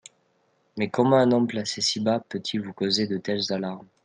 Mais 0.77 0.89
comment 0.89 1.17
un 1.17 1.31
homme 1.31 1.45
placé 1.45 1.79
si 1.79 1.99
bas 1.99 2.19
peut-il 2.27 2.61
vous 2.61 2.73
causer 2.73 3.05
de 3.05 3.19
telles 3.19 3.53
alarmes? 3.53 3.85